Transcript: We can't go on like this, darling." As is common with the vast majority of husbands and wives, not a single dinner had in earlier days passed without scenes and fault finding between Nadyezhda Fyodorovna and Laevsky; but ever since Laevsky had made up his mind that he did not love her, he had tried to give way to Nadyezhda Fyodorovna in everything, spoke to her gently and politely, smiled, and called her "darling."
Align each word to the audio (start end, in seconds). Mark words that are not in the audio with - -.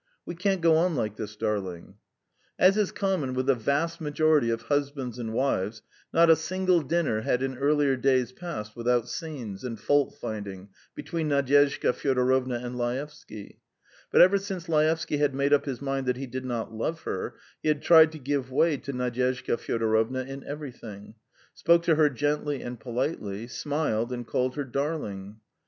We 0.25 0.33
can't 0.33 0.61
go 0.61 0.77
on 0.77 0.95
like 0.95 1.15
this, 1.17 1.35
darling." 1.35 1.97
As 2.57 2.75
is 2.75 2.91
common 2.91 3.35
with 3.35 3.45
the 3.45 3.53
vast 3.53 4.01
majority 4.01 4.49
of 4.49 4.63
husbands 4.63 5.19
and 5.19 5.31
wives, 5.31 5.83
not 6.11 6.27
a 6.27 6.35
single 6.35 6.81
dinner 6.81 7.21
had 7.21 7.43
in 7.43 7.55
earlier 7.55 7.95
days 7.95 8.31
passed 8.31 8.75
without 8.75 9.07
scenes 9.07 9.63
and 9.63 9.79
fault 9.79 10.15
finding 10.19 10.69
between 10.95 11.29
Nadyezhda 11.29 11.93
Fyodorovna 11.93 12.55
and 12.65 12.79
Laevsky; 12.79 13.59
but 14.11 14.21
ever 14.21 14.39
since 14.39 14.67
Laevsky 14.67 15.17
had 15.17 15.35
made 15.35 15.53
up 15.53 15.65
his 15.65 15.83
mind 15.83 16.07
that 16.07 16.17
he 16.17 16.25
did 16.25 16.45
not 16.45 16.73
love 16.73 17.01
her, 17.01 17.35
he 17.61 17.67
had 17.67 17.83
tried 17.83 18.11
to 18.13 18.17
give 18.17 18.51
way 18.51 18.77
to 18.77 18.91
Nadyezhda 18.91 19.55
Fyodorovna 19.57 20.21
in 20.23 20.43
everything, 20.45 21.13
spoke 21.53 21.83
to 21.83 21.93
her 21.93 22.09
gently 22.09 22.63
and 22.63 22.79
politely, 22.79 23.45
smiled, 23.45 24.11
and 24.11 24.25
called 24.25 24.55
her 24.55 24.63
"darling." 24.65 25.41